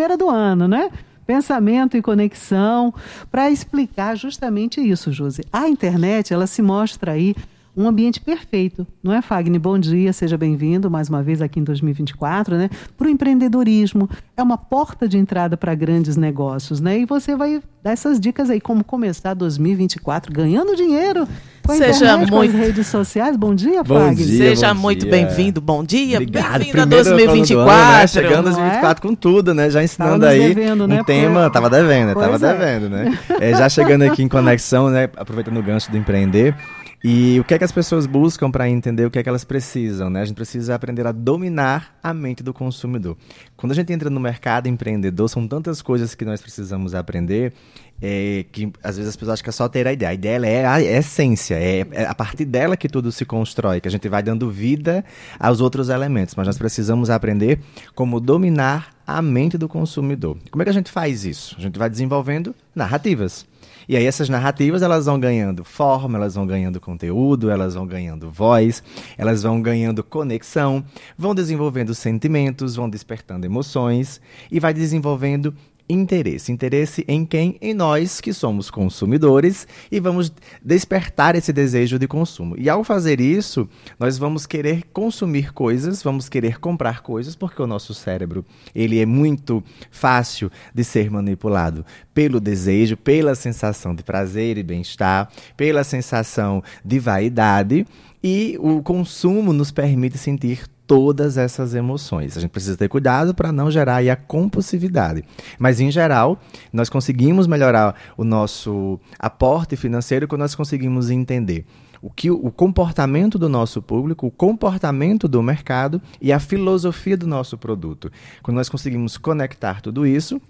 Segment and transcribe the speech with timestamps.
[0.00, 0.90] primeira do ano, né?
[1.26, 2.92] pensamento e conexão,
[3.30, 5.44] para explicar justamente isso, Josi.
[5.52, 7.36] A internet, ela se mostra aí
[7.76, 9.60] um ambiente perfeito, não é, Fagner?
[9.60, 12.70] Bom dia, seja bem-vindo mais uma vez aqui em 2024, né?
[12.96, 16.98] Para o empreendedorismo, é uma porta de entrada para grandes negócios, né?
[16.98, 21.28] E você vai dar essas dicas aí, como começar 2024 ganhando dinheiro
[21.70, 22.30] com a Seja internet, muito...
[22.30, 23.36] com as redes sociais.
[23.36, 24.26] Bom dia, bom Fagner.
[24.26, 26.18] Dia, Seja bom muito bem-vindo, bom dia.
[26.18, 27.70] Bem-vindo a 2024.
[27.70, 28.06] Ano, né?
[28.06, 29.08] Chegando 2024 é?
[29.08, 29.70] com tudo, né?
[29.70, 31.00] Já ensinando aí devendo, né?
[31.00, 31.42] um tema.
[31.42, 31.54] Porque...
[31.54, 32.14] Tava devendo, né?
[32.14, 32.38] Tava é.
[32.38, 33.18] devendo, né?
[33.40, 35.04] É, já chegando aqui em conexão, né?
[35.16, 36.54] Aproveitando o gancho do empreender.
[37.02, 39.42] E o que é que as pessoas buscam para entender o que é que elas
[39.42, 40.20] precisam, né?
[40.20, 43.16] A gente precisa aprender a dominar a mente do consumidor.
[43.56, 47.54] Quando a gente entra no mercado empreendedor, são tantas coisas que nós precisamos aprender
[48.00, 50.10] é, que às vezes as pessoas acham que é só ter a ideia.
[50.10, 53.88] A ideia é a essência, é, é, a partir dela que tudo se constrói, que
[53.88, 55.04] a gente vai dando vida
[55.38, 56.34] aos outros elementos.
[56.34, 57.60] Mas nós precisamos aprender
[57.94, 60.36] como dominar a mente do consumidor.
[60.50, 61.56] Como é que a gente faz isso?
[61.58, 63.46] A gente vai desenvolvendo narrativas.
[63.88, 68.30] E aí essas narrativas elas vão ganhando forma, elas vão ganhando conteúdo, elas vão ganhando
[68.30, 68.84] voz,
[69.18, 70.84] elas vão ganhando conexão,
[71.18, 75.52] vão desenvolvendo sentimentos, vão despertando emoções e vai desenvolvendo
[75.90, 76.52] interesse.
[76.52, 77.56] Interesse em quem?
[77.60, 80.32] Em nós que somos consumidores e vamos
[80.64, 82.54] despertar esse desejo de consumo.
[82.56, 87.66] E ao fazer isso, nós vamos querer consumir coisas, vamos querer comprar coisas, porque o
[87.66, 94.58] nosso cérebro, ele é muito fácil de ser manipulado pelo desejo, pela sensação de prazer
[94.58, 97.86] e bem-estar, pela sensação de vaidade,
[98.22, 102.36] e o consumo nos permite sentir todas essas emoções.
[102.36, 105.22] A gente precisa ter cuidado para não gerar a compulsividade.
[105.56, 106.40] Mas, em geral,
[106.72, 111.64] nós conseguimos melhorar o nosso aporte financeiro quando nós conseguimos entender
[112.02, 117.26] o que o comportamento do nosso público, o comportamento do mercado e a filosofia do
[117.26, 118.10] nosso produto.
[118.42, 120.40] Quando nós conseguimos conectar tudo isso,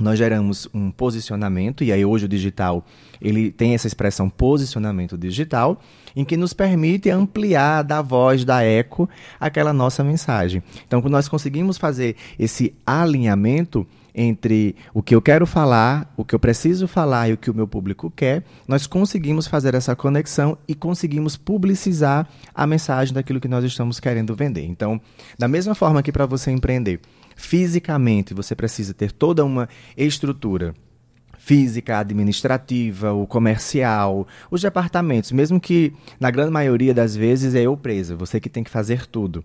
[0.00, 2.84] nós geramos um posicionamento e aí hoje o digital
[3.20, 5.80] ele tem essa expressão posicionamento digital
[6.14, 9.08] em que nos permite ampliar da voz da eco
[9.40, 10.62] aquela nossa mensagem.
[10.86, 13.86] Então quando nós conseguimos fazer esse alinhamento
[14.18, 17.54] entre o que eu quero falar, o que eu preciso falar e o que o
[17.54, 23.46] meu público quer, nós conseguimos fazer essa conexão e conseguimos publicizar a mensagem daquilo que
[23.46, 24.64] nós estamos querendo vender.
[24.64, 25.00] Então,
[25.38, 27.00] da mesma forma que para você empreender,
[27.36, 30.74] fisicamente você precisa ter toda uma estrutura
[31.38, 37.76] física, administrativa, o comercial, os departamentos, mesmo que na grande maioria das vezes é eu
[37.76, 39.44] presa, você que tem que fazer tudo.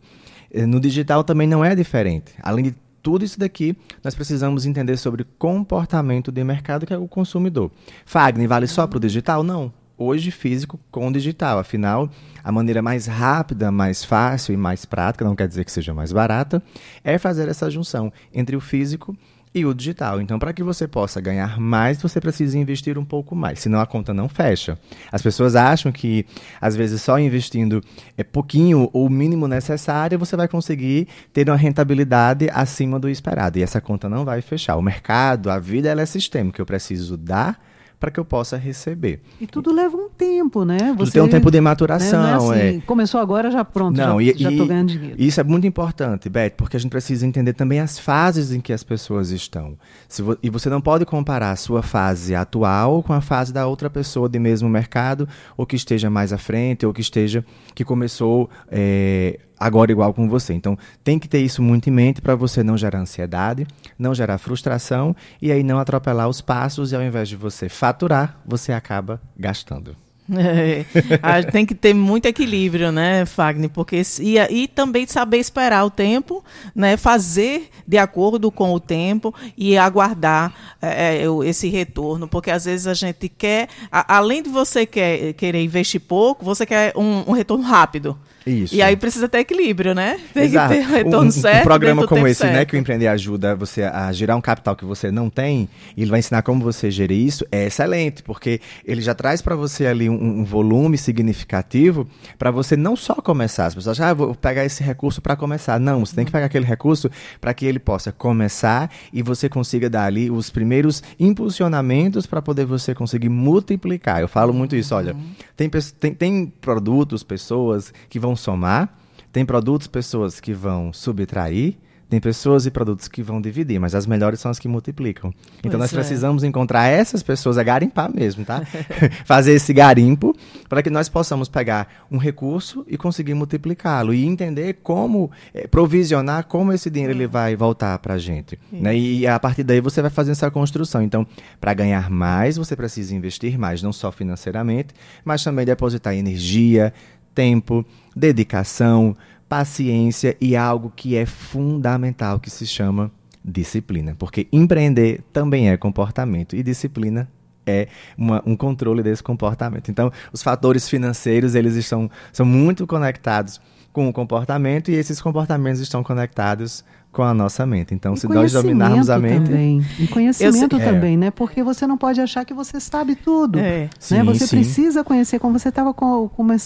[0.51, 2.33] Eh, no digital também não é diferente.
[2.41, 7.07] Além de tudo isso daqui, nós precisamos entender sobre comportamento de mercado, que é o
[7.07, 7.69] consumidor.
[8.05, 9.43] Fagner, vale só para o digital?
[9.43, 9.71] Não.
[9.97, 11.59] Hoje, físico com digital.
[11.59, 12.09] Afinal,
[12.41, 16.13] a maneira mais rápida, mais fácil e mais prática, não quer dizer que seja mais
[16.13, 16.63] barata,
[17.03, 19.15] é fazer essa junção entre o físico
[19.53, 20.19] e o digital.
[20.19, 23.85] Então, para que você possa ganhar mais, você precisa investir um pouco mais, senão a
[23.85, 24.77] conta não fecha.
[25.11, 26.25] As pessoas acham que,
[26.59, 27.81] às vezes, só investindo
[28.17, 33.59] é pouquinho ou o mínimo necessário, você vai conseguir ter uma rentabilidade acima do esperado.
[33.59, 34.75] E essa conta não vai fechar.
[34.75, 36.61] O mercado, a vida, ela é sistêmica.
[36.61, 37.59] Eu preciso dar
[38.03, 39.21] para que eu possa receber.
[39.39, 40.77] E tudo leva um tempo, né?
[40.97, 42.21] Você, tudo tem um tempo de maturação.
[42.21, 42.31] Né?
[42.31, 42.81] É assim, é.
[42.81, 45.15] Começou agora, já pronto, Não, já estou ganhando dinheiro.
[45.17, 48.73] Isso é muito importante, Beth, porque a gente precisa entender também as fases em que
[48.73, 49.77] as pessoas estão.
[50.19, 53.89] Vo e você não pode comparar a sua fase atual com a fase da outra
[53.89, 55.25] pessoa de mesmo mercado,
[55.55, 58.49] ou que esteja mais à frente, ou que esteja, que começou...
[58.69, 60.53] É, agora igual com você.
[60.53, 63.65] Então, tem que ter isso muito em mente para você não gerar ansiedade,
[63.97, 68.41] não gerar frustração e aí não atropelar os passos e ao invés de você faturar,
[68.45, 69.95] você acaba gastando.
[70.31, 70.85] É,
[71.51, 73.69] tem que ter muito equilíbrio, né, Fagner?
[73.69, 76.43] Porque e, e também saber esperar o tempo,
[76.75, 82.65] né, fazer de acordo com o tempo e aguardar é, é esse retorno, porque às
[82.65, 87.29] vezes a gente quer, a, além de você quer, querer investir pouco, você quer um,
[87.29, 88.17] um retorno rápido.
[88.45, 88.75] Isso.
[88.75, 90.19] E aí precisa ter equilíbrio, né?
[90.33, 90.73] Tem Exato.
[90.73, 91.61] que ter retorno um, certo.
[91.61, 92.53] Um programa como esse, certo.
[92.53, 96.01] né, que o empreender ajuda você a gerar um capital que você não tem, e
[96.01, 99.87] ele vai ensinar como você gerir isso, é excelente, porque ele já traz para você
[99.87, 102.07] ali um, um volume significativo
[102.37, 103.67] para você não só começar.
[103.67, 105.79] As pessoas acham, ah, vou pegar esse recurso para começar.
[105.79, 107.09] Não, você tem que pegar aquele recurso
[107.39, 112.65] para que ele possa começar e você consiga dar ali os primeiros impulsionamentos para poder
[112.65, 114.21] você conseguir multiplicar.
[114.21, 115.31] Eu falo muito isso, olha, uhum.
[115.55, 115.69] tem,
[115.99, 118.97] tem, tem produtos, pessoas que vão somar,
[119.31, 121.77] tem produtos, pessoas que vão subtrair,
[122.13, 125.33] tem pessoas e produtos que vão dividir, mas as melhores são as que multiplicam.
[125.57, 125.95] Então pois nós é.
[125.95, 128.61] precisamos encontrar essas pessoas, é garimpar mesmo, tá?
[129.25, 130.35] Fazer esse garimpo
[130.69, 136.45] para que nós possamos pegar um recurso e conseguir multiplicá-lo e entender como é, provisionar
[136.45, 138.59] como esse dinheiro ele vai voltar para a gente.
[138.71, 138.95] Né?
[138.95, 141.01] E a partir daí você vai fazer essa construção.
[141.01, 141.25] Então,
[141.59, 144.93] para ganhar mais, você precisa investir mais, não só financeiramente,
[145.25, 146.93] mas também depositar energia,
[147.33, 147.85] tempo,
[148.15, 149.15] dedicação,
[149.47, 153.11] paciência e algo que é fundamental, que se chama
[153.43, 154.15] disciplina.
[154.17, 157.29] Porque empreender também é comportamento e disciplina
[157.65, 157.87] é
[158.17, 159.89] uma, um controle desse comportamento.
[159.89, 163.59] Então, os fatores financeiros, eles estão, são muito conectados
[163.91, 166.83] com o comportamento e esses comportamentos estão conectados
[167.13, 167.93] com a nossa mente.
[167.93, 169.45] Então, e se nós dominarmos a mente.
[169.45, 169.85] Também.
[169.99, 171.17] E conhecimento eu, também, é.
[171.17, 171.31] né?
[171.31, 173.59] Porque você não pode achar que você sabe tudo.
[173.59, 173.83] É.
[173.83, 173.89] Né?
[173.99, 174.57] Sim, você sim.
[174.57, 175.95] precisa conhecer, como você estava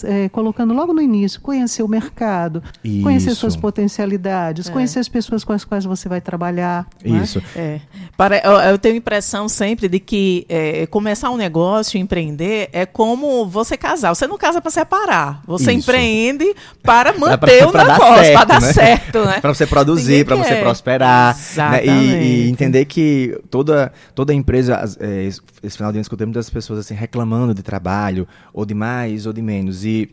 [0.06, 3.04] é, colocando logo no início, conhecer o mercado, Isso.
[3.04, 4.72] conhecer suas potencialidades, é.
[4.72, 6.88] conhecer as pessoas com as quais você vai trabalhar.
[7.04, 7.22] Né?
[7.22, 7.44] Isso.
[7.54, 7.82] É.
[8.16, 12.86] Para, eu, eu, tenho a impressão sempre de que é, começar um negócio, empreender, é
[12.86, 14.16] como você casar.
[14.16, 15.42] Você não casa para separar.
[15.46, 15.82] Você Isso.
[15.82, 19.26] empreende para manter pra, pra o negócio, para dar certo.
[19.26, 19.40] Né?
[19.42, 20.62] para você produzir, para você é.
[20.62, 21.36] prosperar.
[21.56, 21.86] Né?
[21.86, 26.80] E, e, entender que toda, toda empresa, é, esse final de ano, escutei muitas pessoas
[26.80, 29.86] assim, reclamando de trabalho, ou de mais, ou de menos.
[29.86, 30.10] E,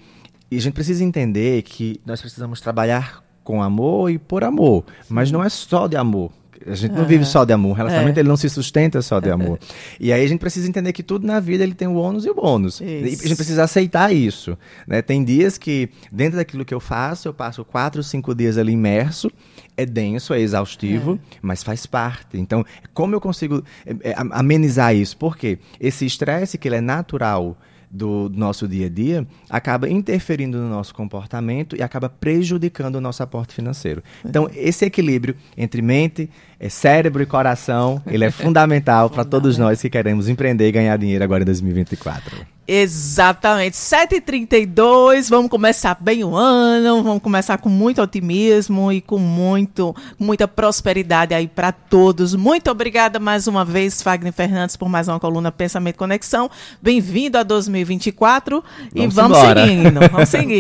[0.51, 4.85] e a gente precisa entender que nós precisamos trabalhar com amor e por amor.
[5.09, 6.33] Mas não é só de amor.
[6.67, 7.73] A gente não vive só de amor.
[7.73, 8.21] O relacionamento é.
[8.21, 9.59] ele não se sustenta só de amor.
[10.01, 12.31] e aí a gente precisa entender que tudo na vida ele tem o ônus e
[12.31, 12.81] o bônus.
[12.81, 12.85] Isso.
[12.85, 14.57] E a gente precisa aceitar isso.
[14.87, 15.03] Né?
[15.03, 19.31] Tem dias que, dentro daquilo que eu faço, eu passo quatro, cinco dias ali imerso.
[19.77, 21.39] É denso, é exaustivo, é.
[21.43, 22.39] mas faz parte.
[22.39, 23.63] Então, como eu consigo
[24.03, 25.17] é, amenizar isso?
[25.17, 27.57] Porque esse estresse, que ele é natural,
[27.95, 33.23] do nosso dia a dia acaba interferindo no nosso comportamento e acaba prejudicando o nosso
[33.23, 34.03] aporte financeiro.
[34.25, 39.81] Então, esse equilíbrio entre mente, é cérebro e coração, ele é fundamental para todos nós
[39.81, 42.54] que queremos empreender e ganhar dinheiro agora em 2024.
[42.67, 43.77] Exatamente.
[43.77, 50.49] 7h32, vamos começar bem o ano, vamos começar com muito otimismo e com muito, muita
[50.49, 52.35] prosperidade aí para todos.
[52.35, 56.51] Muito obrigada mais uma vez, Fagner Fernandes, por mais uma coluna Pensamento Conexão.
[56.81, 59.67] Bem-vindo a 2024 vamos e vamos embora.
[59.67, 60.53] seguindo, vamos seguir.